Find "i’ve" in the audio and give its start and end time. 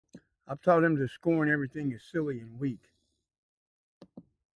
0.47-0.59